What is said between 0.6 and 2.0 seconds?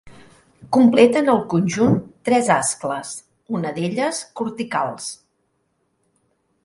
Completen el conjunt